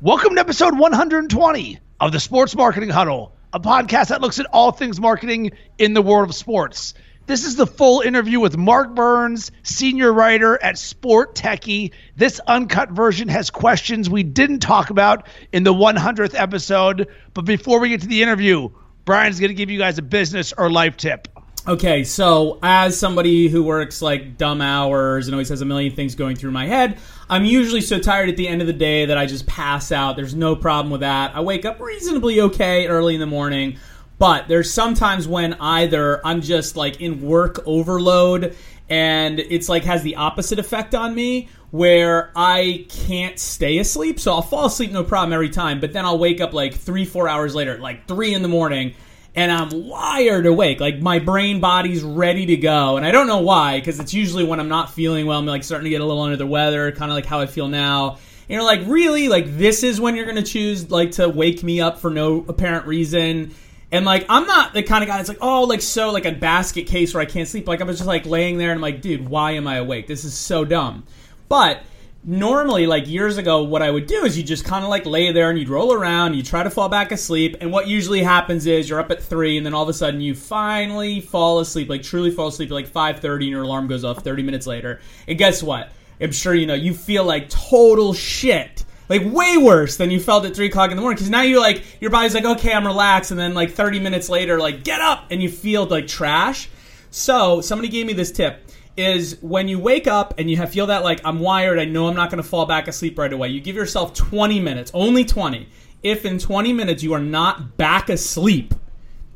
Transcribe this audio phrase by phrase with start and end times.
[0.00, 4.70] Welcome to episode 120 of the Sports Marketing Huddle, a podcast that looks at all
[4.70, 6.94] things marketing in the world of sports.
[7.26, 11.90] This is the full interview with Mark Burns, senior writer at Sport Techie.
[12.14, 17.08] This uncut version has questions we didn't talk about in the 100th episode.
[17.34, 18.68] But before we get to the interview,
[19.04, 21.26] Brian's going to give you guys a business or life tip.
[21.68, 26.14] Okay, so as somebody who works like dumb hours and always has a million things
[26.14, 26.96] going through my head,
[27.28, 30.16] I'm usually so tired at the end of the day that I just pass out.
[30.16, 31.36] There's no problem with that.
[31.36, 33.76] I wake up reasonably okay early in the morning,
[34.18, 38.56] but there's sometimes when either I'm just like in work overload
[38.88, 44.18] and it's like has the opposite effect on me where I can't stay asleep.
[44.20, 47.04] So I'll fall asleep no problem every time, but then I'll wake up like three,
[47.04, 48.94] four hours later, like three in the morning
[49.38, 50.80] and I'm wired awake.
[50.80, 52.96] Like my brain body's ready to go.
[52.96, 55.62] And I don't know why, because it's usually when I'm not feeling well, I'm like
[55.62, 58.14] starting to get a little under the weather, kind of like how I feel now.
[58.14, 59.28] And you're like, really?
[59.28, 62.86] Like this is when you're gonna choose like to wake me up for no apparent
[62.86, 63.54] reason.
[63.92, 66.32] And like I'm not the kind of guy that's like, oh, like so like a
[66.32, 67.68] basket case where I can't sleep.
[67.68, 70.08] Like I'm just like laying there and I'm like, dude, why am I awake?
[70.08, 71.06] This is so dumb.
[71.48, 71.84] But
[72.24, 75.30] normally like years ago what i would do is you just kind of like lay
[75.30, 78.66] there and you'd roll around you try to fall back asleep and what usually happens
[78.66, 81.88] is you're up at 3 and then all of a sudden you finally fall asleep
[81.88, 85.00] like truly fall asleep at like 5.30 and your alarm goes off 30 minutes later.
[85.26, 85.92] And guess what?
[86.20, 88.84] I'm sure you know you feel like total shit.
[89.08, 91.60] Like way worse than you felt at 3 o'clock in the morning because now you're
[91.60, 95.00] like your body's like okay i'm relaxed and then like 30 minutes later like get
[95.00, 96.68] up and you feel like trash.
[97.10, 98.67] So somebody gave me this tip
[98.98, 102.08] is when you wake up and you have, feel that like I'm wired, I know
[102.08, 103.48] I'm not going to fall back asleep right away.
[103.48, 105.68] You give yourself 20 minutes, only 20.
[106.02, 108.74] If in 20 minutes you are not back asleep,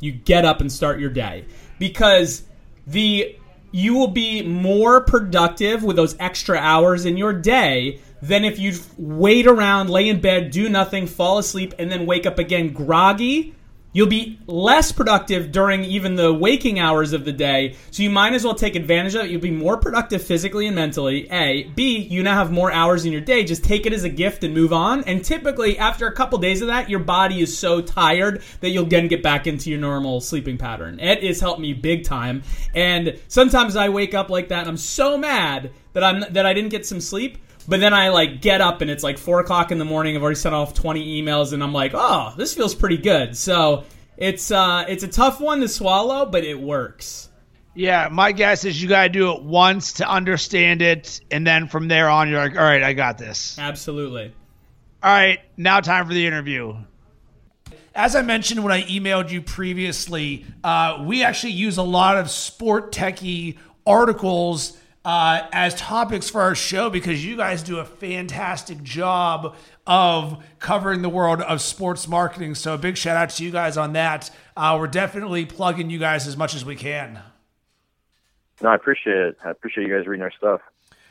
[0.01, 1.45] you get up and start your day
[1.79, 2.43] because
[2.89, 3.37] the
[3.71, 8.75] you will be more productive with those extra hours in your day than if you
[8.99, 13.55] wait around, lay in bed, do nothing, fall asleep, and then wake up again groggy
[13.95, 18.33] You'll be less productive during even the waking hours of the day, so you might
[18.33, 19.31] as well take advantage of it.
[19.31, 21.31] You'll be more productive physically and mentally.
[21.31, 21.65] A.
[21.65, 21.99] B.
[21.99, 23.45] You now have more hours in your day.
[23.45, 25.05] Just take it as a gift and move on.
[25.05, 28.87] And typically, after a couple days of that, your body is so tired that you'll
[28.87, 30.99] then get back into your normal sleeping pattern.
[30.99, 32.43] It has helped me big time.
[32.75, 36.55] And sometimes I wake up like that and I'm so mad that I'm that I
[36.55, 37.39] didn't get some sleep.
[37.69, 40.17] But then I like get up and it's like four o'clock in the morning.
[40.17, 43.37] I've already sent off twenty emails and I'm like, oh, this feels pretty good.
[43.37, 43.85] So
[44.17, 47.29] it's uh, it's a tough one to swallow, but it works.
[47.75, 51.69] Yeah, my guess is you got to do it once to understand it, and then
[51.69, 53.59] from there on, you're like, all right, I got this.
[53.59, 54.35] Absolutely.
[55.03, 56.77] All right, now time for the interview.
[57.95, 62.31] As I mentioned when I emailed you previously, uh, we actually use a lot of
[62.31, 63.57] sport techie
[63.87, 70.45] articles uh, as topics for our show because you guys do a fantastic job of
[70.59, 72.55] covering the world of sports marketing.
[72.55, 74.31] So, a big shout out to you guys on that.
[74.57, 77.21] Uh, we're definitely plugging you guys as much as we can.
[78.61, 79.39] No, I appreciate it.
[79.45, 80.61] I appreciate you guys reading our stuff.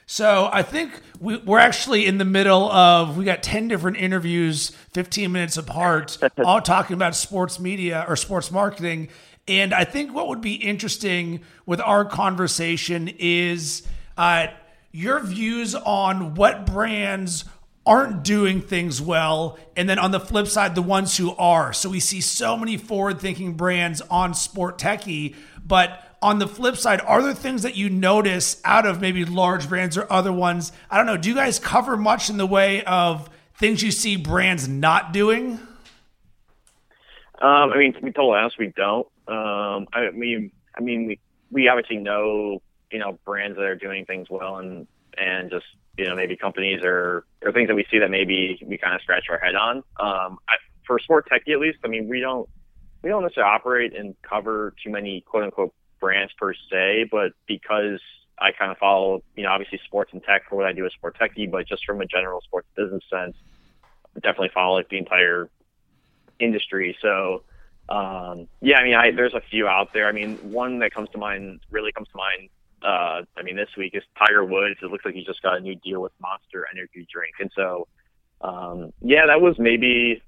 [0.05, 4.71] So I think we, are actually in the middle of we got ten different interviews,
[4.91, 9.09] fifteen minutes apart, all talking about sports media or sports marketing.
[9.47, 13.87] And I think what would be interesting with our conversation is
[14.17, 14.47] uh,
[14.91, 17.45] your views on what brands
[17.85, 21.73] aren't doing things well, and then on the flip side, the ones who are.
[21.73, 25.35] So we see so many forward-thinking brands on Sport Techie,
[25.65, 29.67] but on the flip side, are there things that you notice out of maybe large
[29.67, 30.71] brands or other ones?
[30.91, 31.17] I don't know.
[31.17, 35.53] Do you guys cover much in the way of things you see brands not doing?
[37.41, 39.07] Um, I mean, to be totally honest, we don't.
[39.27, 41.19] Um, I mean, I mean, we,
[41.51, 42.61] we obviously know,
[42.91, 44.87] you know, brands that are doing things well and,
[45.17, 45.65] and just,
[45.97, 49.01] you know, maybe companies or, or things that we see that maybe we kind of
[49.01, 49.77] scratch our head on.
[49.99, 50.55] Um, I,
[50.85, 52.49] for Sport Techie, at least, I mean, we don't,
[53.01, 57.99] we don't necessarily operate and cover too many quote unquote brands per se, but because
[58.39, 60.93] I kind of follow, you know, obviously sports and tech for what I do as
[60.93, 63.35] Sport Techie, but just from a general sports business sense,
[64.15, 65.49] definitely follow like the entire
[66.39, 66.97] industry.
[67.01, 67.43] So,
[67.89, 70.07] um, yeah, I mean, I, there's a few out there.
[70.07, 72.49] I mean, one that comes to mind, really comes to mind.
[72.81, 74.77] Uh, I mean, this week is Tiger Woods.
[74.81, 77.87] It looks like he just got a new deal with Monster Energy Drink, and so,
[78.41, 80.23] um, yeah, that was maybe,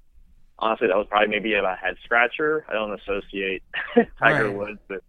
[0.58, 2.64] honestly, that was probably maybe a head scratcher.
[2.68, 3.62] I don't associate
[4.18, 4.56] Tiger right.
[4.56, 5.02] Woods with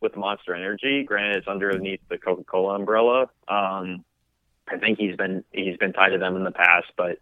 [0.00, 1.02] with Monster Energy.
[1.02, 3.22] Granted, it's underneath the Coca Cola umbrella.
[3.48, 4.04] Um,
[4.68, 7.18] I think he's been he's been tied to them in the past, but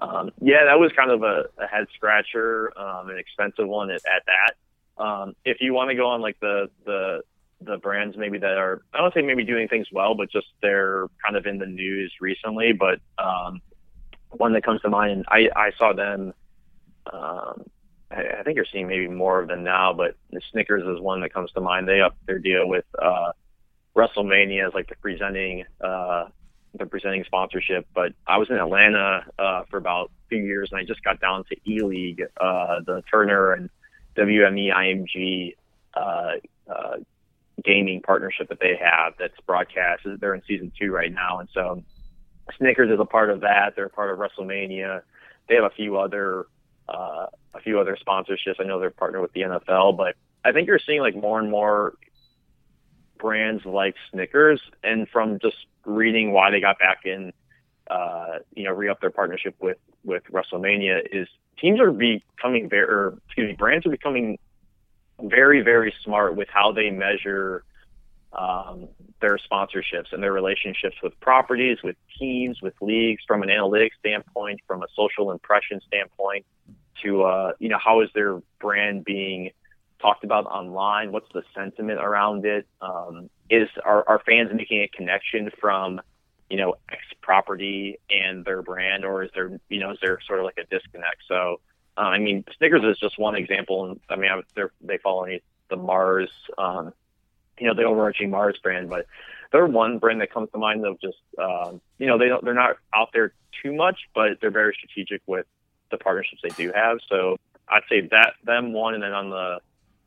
[0.00, 4.02] um, yeah, that was kind of a, a head scratcher, um, an expensive one at,
[4.06, 5.02] at that.
[5.02, 7.22] Um, if you want to go on like the the
[7.62, 11.08] the brands maybe that are I don't say maybe doing things well, but just they're
[11.24, 12.72] kind of in the news recently.
[12.72, 13.60] But um,
[14.30, 15.24] one that comes to mind.
[15.28, 16.32] I I saw them.
[17.12, 17.64] Um,
[18.10, 21.20] I, I think you're seeing maybe more of them now, but the Snickers is one
[21.20, 21.88] that comes to mind.
[21.88, 23.32] They upped their deal with uh,
[23.96, 26.26] WrestleMania as like the presenting uh,
[26.74, 27.86] the presenting sponsorship.
[27.94, 31.44] But I was in Atlanta uh, for about two years, and I just got down
[31.44, 33.70] to E League, uh, the Turner and
[34.16, 35.54] WME IMG
[35.94, 36.32] uh,
[36.72, 36.96] uh,
[37.64, 40.02] gaming partnership that they have that's broadcast.
[40.04, 41.82] They're in season two right now, and so
[42.58, 43.74] Snickers is a part of that.
[43.76, 45.02] They're a part of WrestleMania.
[45.48, 46.46] They have a few other
[46.88, 48.60] uh, a few other sponsorships.
[48.60, 51.50] I know they're partnered with the NFL, but I think you're seeing like more and
[51.50, 51.94] more
[53.18, 57.32] brands like Snickers, and from just reading why they got back in,
[57.90, 61.28] uh, you know, re up their partnership with with WrestleMania is
[61.58, 64.38] teams are becoming very, or, excuse me, brands are becoming
[65.22, 67.64] very very smart with how they measure
[68.32, 68.88] um,
[69.20, 74.60] their sponsorships and their relationships with properties, with teams, with leagues, from an analytics standpoint,
[74.66, 76.46] from a social impression standpoint,
[77.02, 79.50] to uh, you know how is their brand being
[80.00, 81.12] talked about online?
[81.12, 82.66] What's the sentiment around it?
[82.80, 86.00] Um, is are, are fans making a connection from
[86.48, 90.38] you know X property and their brand, or is there you know is there sort
[90.38, 91.22] of like a disconnect?
[91.28, 91.60] So
[91.96, 95.26] uh, I mean, Snickers is just one example, and I mean they're, they follow
[95.68, 96.92] the Mars, um,
[97.58, 99.06] you know, the overarching Mars brand, but
[99.52, 102.54] they're one brand that comes to mind of just um, you know they don't they're
[102.54, 103.32] not out there
[103.62, 105.46] too much, but they're very strategic with
[105.90, 106.98] the partnerships they do have.
[107.08, 107.36] So
[107.68, 109.60] I'd say that them one, and then on the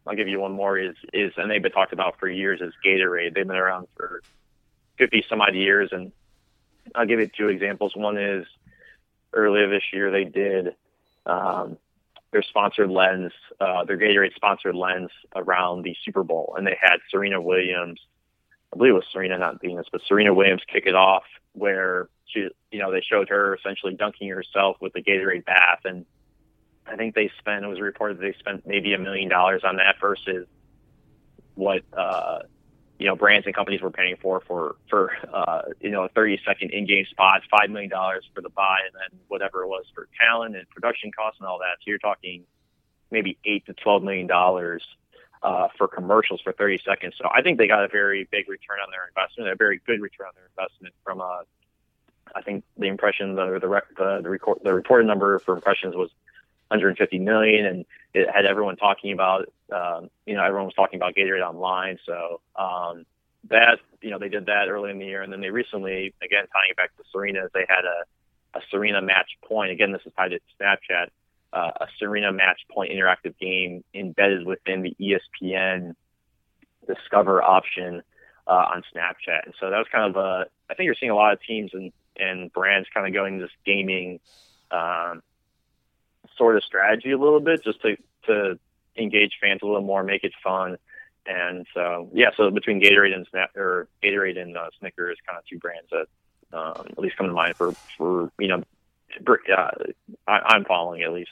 [0.06, 2.74] I'll give you one more is is and they've been talked about for years is
[2.86, 3.34] Gatorade.
[3.36, 4.22] They've been around for
[4.98, 6.12] fifty some odd years, and
[6.96, 7.96] I'll give you two examples.
[7.96, 8.46] One is
[9.32, 10.76] earlier this year they did
[11.26, 11.78] um,
[12.32, 16.98] their sponsored lens, uh, their Gatorade sponsored lens around the Super Bowl, and they had
[17.10, 18.00] Serena Williams.
[18.74, 21.24] I believe it was Serena, not Venus, but Serena Williams kick it off
[21.54, 26.06] where she, you know, they showed her essentially dunking herself with the Gatorade bath, and
[26.86, 27.64] I think they spent.
[27.64, 30.48] It was reported they spent maybe a million dollars on that versus
[31.56, 32.40] what uh,
[33.00, 36.40] you know brands and companies were paying for for for uh, you know a 30
[36.46, 40.08] second in-game spot, five million dollars for the buy, and then whatever it was for
[40.20, 41.78] talent and production costs and all that.
[41.80, 42.44] So you're talking
[43.12, 44.84] maybe eight to 12 million dollars
[45.44, 47.14] uh, for commercials for 30 seconds.
[47.18, 50.02] So I think they got a very big return on their investment, a very good
[50.02, 51.24] return on their investment from a.
[51.24, 51.44] Uh,
[52.36, 56.10] I think the impression, the the the, the, record, the reported number for impressions was
[56.74, 61.16] 150 million, and it had everyone talking about, um, you know, everyone was talking about
[61.16, 62.00] Gatorade online.
[62.06, 63.06] So um,
[63.50, 66.46] that, you know, they did that early in the year, and then they recently, again,
[66.52, 69.72] tying it back to Serena, they had a, a Serena match point.
[69.72, 71.08] Again, this is tied to Snapchat.
[71.54, 75.94] Uh, a Serena match point interactive game embedded within the ESPN
[76.88, 78.02] Discover option
[78.48, 80.48] uh, on Snapchat, and so that was kind of a.
[80.70, 83.52] I think you're seeing a lot of teams and and brands kind of going this
[83.66, 84.20] gaming
[84.72, 85.22] um,
[86.38, 88.60] sort of strategy a little bit just to to
[88.98, 90.78] engage fans a little more, make it fun.
[91.26, 95.46] And so, yeah, so between Gatorade and Snap or Gatorade and uh, Snickers, kind of
[95.46, 96.08] two brands that
[96.58, 98.64] um, at least come to mind for for you know,
[99.28, 99.72] uh,
[100.28, 101.32] I, I'm following at least.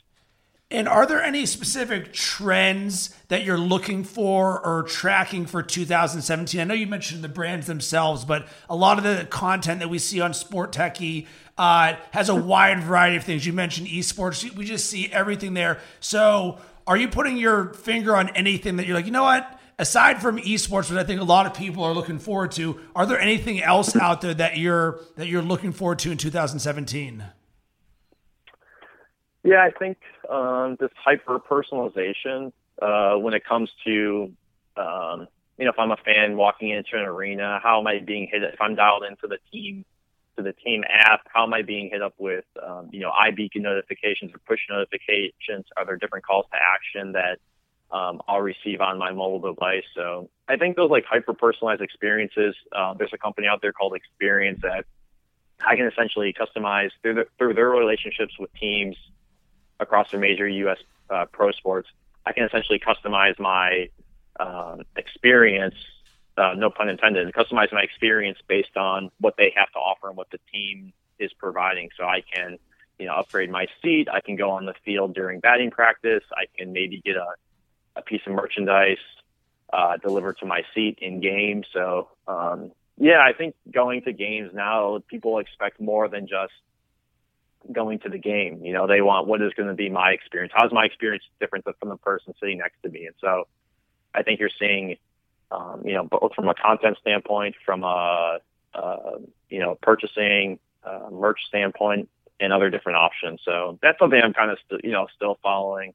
[0.72, 6.62] And are there any specific trends that you're looking for or tracking for 2017?
[6.62, 10.00] I know you mentioned the brands themselves, but a lot of the content that we
[10.00, 11.28] see on Sport Techie
[11.58, 13.46] uh, has a wide variety of things.
[13.46, 14.50] You mentioned esports.
[14.56, 15.80] We just see everything there.
[16.00, 19.60] So, are you putting your finger on anything that you're like, you know what?
[19.78, 23.06] Aside from esports, which I think a lot of people are looking forward to, are
[23.06, 27.26] there anything else out there that you're that you're looking forward to in 2017?
[29.44, 29.98] Yeah, I think
[30.30, 34.32] um, this hyper personalization uh, when it comes to,
[34.78, 38.28] um, you know, if I'm a fan walking into an arena, how am I being
[38.32, 38.44] hit?
[38.44, 39.84] If I'm dialed into the team,
[40.38, 43.62] to the team app, how am I being hit up with, um, you know, iBeacon
[43.62, 45.66] notifications or push notifications?
[45.76, 47.40] Are there different calls to action that
[47.96, 49.84] um, I'll receive on my mobile device?
[49.96, 52.56] So I think those like hyper personalized experiences.
[52.72, 54.86] Uh, there's a company out there called Experience that
[55.66, 58.96] I can essentially customize through, the, through their relationships with teams
[59.82, 60.78] across the major U.S.
[61.10, 61.90] Uh, pro sports,
[62.26, 63.90] I can essentially customize my
[64.40, 65.76] um, experience,
[66.38, 70.16] uh, no pun intended, customize my experience based on what they have to offer and
[70.16, 71.90] what the team is providing.
[71.98, 72.58] So I can,
[72.98, 74.08] you know, upgrade my seat.
[74.12, 76.24] I can go on the field during batting practice.
[76.32, 77.34] I can maybe get a,
[77.98, 78.98] a piece of merchandise
[79.74, 81.64] uh, delivered to my seat in game.
[81.74, 86.54] So, um, yeah, I think going to games now, people expect more than just
[87.72, 88.64] going to the game.
[88.64, 90.54] You know, they want what is going to be my experience.
[90.56, 93.06] How's my experience different from the person sitting next to me?
[93.06, 93.48] And so,
[94.14, 94.98] I think you're seeing,
[95.52, 98.40] um, you know, both from a content standpoint, from a,
[98.74, 99.18] uh,
[99.50, 102.10] you know, purchasing uh, merch standpoint,
[102.42, 103.40] and other different options.
[103.46, 105.94] So that's something I'm kind of st- you know still following.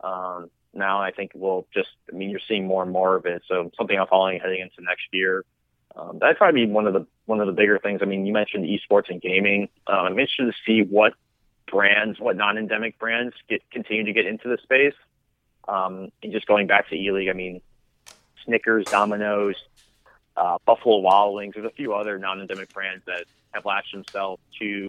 [0.00, 3.42] Um, now I think we'll just I mean you're seeing more and more of it.
[3.46, 5.44] So something I'm following heading into next year.
[5.94, 8.00] Um, that'd probably be one of the one of the bigger things.
[8.02, 9.68] I mean, you mentioned esports and gaming.
[9.86, 11.14] Um, I'm interested to see what
[11.70, 14.94] brands, what non-endemic brands, get continue to get into the space.
[15.68, 17.60] Um, and just going back to E League, I mean,
[18.44, 19.56] Snickers, Domino's,
[20.36, 21.54] uh, Buffalo Wild Wings.
[21.54, 24.88] There's a few other non-endemic brands that have latched themselves to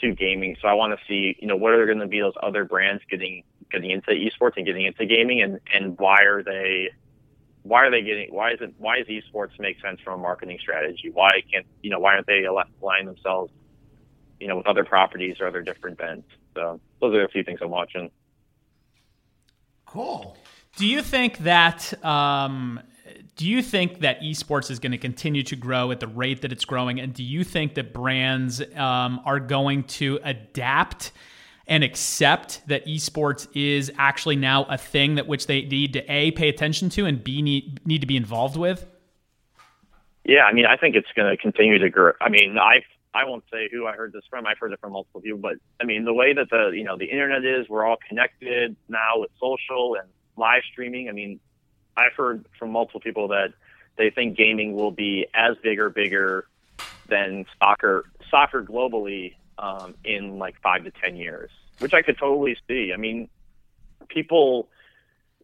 [0.00, 0.56] to gaming.
[0.60, 3.02] So I want to see, you know, what are going to be those other brands
[3.10, 6.90] getting getting into esports and getting into gaming, and and why are they
[7.68, 10.58] why are they getting why is it why is esports make sense from a marketing
[10.60, 11.10] strategy?
[11.12, 13.52] Why can't you know why aren't they aligning themselves,
[14.40, 16.28] you know, with other properties or other different events?
[16.54, 18.10] So those are a few things I'm watching.
[19.84, 20.36] Cool.
[20.76, 22.80] Do you think that um,
[23.36, 26.52] do you think that esports is going to continue to grow at the rate that
[26.52, 31.12] it's growing, and do you think that brands um, are going to adapt?
[31.68, 36.30] And accept that esports is actually now a thing that which they need to a
[36.32, 38.86] pay attention to and b need need to be involved with?
[40.24, 42.12] Yeah, I mean, I think it's going to continue to grow.
[42.20, 42.82] I mean, I
[43.14, 44.46] I won't say who I heard this from.
[44.46, 46.96] I've heard it from multiple people, but I mean, the way that the you know
[46.96, 51.08] the internet is, we're all connected now with social and live streaming.
[51.08, 51.40] I mean,
[51.96, 53.52] I've heard from multiple people that
[53.96, 56.46] they think gaming will be as big or bigger
[57.08, 62.56] than soccer soccer globally um, in like five to ten years, which I could totally
[62.68, 62.92] see.
[62.92, 63.28] I mean,
[64.08, 64.68] people,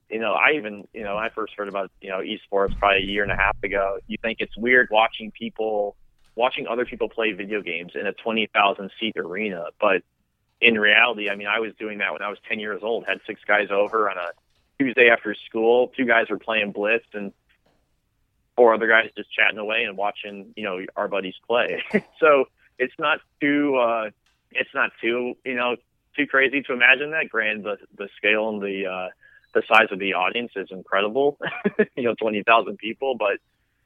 [0.09, 3.07] you know, I even you know I first heard about you know esports probably a
[3.07, 3.99] year and a half ago.
[4.07, 5.97] You think it's weird watching people
[6.37, 10.03] watching other people play video games in a twenty thousand seat arena, but
[10.61, 13.05] in reality, I mean, I was doing that when I was ten years old.
[13.07, 14.31] Had six guys over on a
[14.79, 15.93] Tuesday after school.
[15.97, 17.33] Two guys were playing Blitz, and
[18.57, 21.83] four other guys just chatting away and watching, you know, our buddies play.
[22.21, 22.47] so
[22.79, 24.11] it's not too, uh,
[24.53, 25.77] it's not too, you know,
[26.17, 27.29] too crazy to imagine that.
[27.29, 29.09] Grand, the the scale and the uh,
[29.53, 31.39] the size of the audience is incredible.
[31.97, 33.39] you know, twenty thousand people, but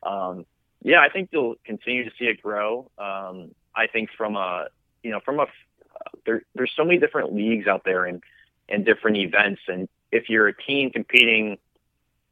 [0.09, 0.45] um,
[0.83, 2.90] yeah, I think you'll continue to see it grow.
[2.99, 4.68] Um, I think from a,
[5.02, 5.47] you know, from a,
[6.25, 8.23] there, there's so many different leagues out there and
[8.68, 11.59] and different events, and if you're a team competing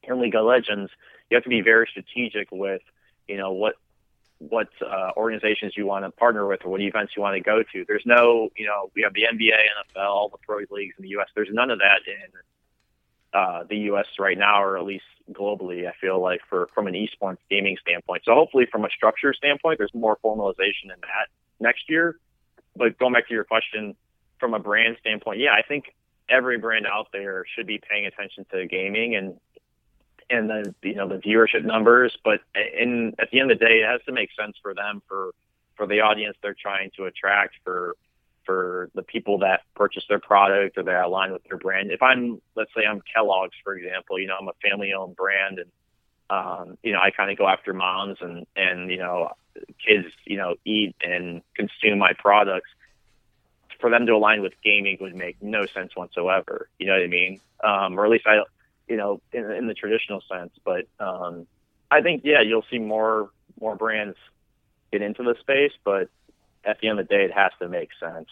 [0.02, 0.90] in League of Legends,
[1.30, 2.82] you have to be very strategic with,
[3.28, 3.76] you know, what
[4.38, 7.62] what uh, organizations you want to partner with or what events you want to go
[7.72, 7.84] to.
[7.86, 9.56] There's no, you know, we have the NBA,
[9.96, 11.28] NFL, the pro leagues in the U.S.
[11.34, 14.06] There's none of that in uh, the U.S.
[14.18, 15.88] right now, or at least globally.
[15.88, 18.22] I feel like for from an esports gaming standpoint.
[18.24, 21.28] So hopefully, from a structure standpoint, there's more formalization in that
[21.58, 22.18] next year.
[22.76, 23.96] But going back to your question,
[24.38, 25.94] from a brand standpoint, yeah, I think
[26.28, 29.38] every brand out there should be paying attention to gaming and
[30.30, 32.16] and the you know the viewership numbers.
[32.25, 35.02] But in at the end of the day, it has to make sense for them
[35.09, 35.33] for
[35.76, 37.97] for the audience they're trying to attract for
[38.45, 41.90] for the people that purchase their product or that align with their brand.
[41.90, 45.59] If I'm let's say I'm Kellogg's for example, you know I'm a family owned brand
[45.59, 45.71] and
[46.28, 49.33] um, you know I kind of go after moms and and you know
[49.85, 52.71] kids you know eat and consume my products
[53.80, 56.68] for them to align with gaming would make no sense whatsoever.
[56.78, 57.40] You know what I mean?
[57.62, 58.42] Um, or at least I,
[58.88, 60.52] you know, in, in the traditional sense.
[60.64, 61.46] But um,
[61.90, 64.16] I think yeah, you'll see more more brands
[64.92, 66.08] get into the space, but
[66.64, 68.28] at the end of the day, it has to make sense.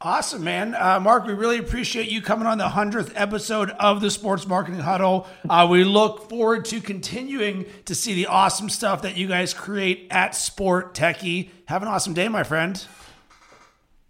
[0.00, 0.74] Awesome, man.
[0.74, 4.80] Uh, Mark, we really appreciate you coming on the 100th episode of the Sports Marketing
[4.80, 5.26] Huddle.
[5.48, 10.08] Uh, we look forward to continuing to see the awesome stuff that you guys create
[10.10, 11.48] at Sport Techie.
[11.66, 12.84] Have an awesome day, my friend.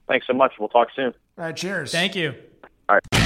[0.09, 0.55] Thanks so much.
[0.59, 1.15] We'll talk soon.
[1.39, 1.93] All right, cheers.
[1.93, 2.35] Thank you.
[2.89, 3.24] All right.